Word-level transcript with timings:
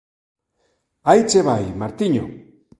Aí 1.09 1.21
che 1.29 1.39
vai, 1.47 1.65
Martiño! 1.81 2.23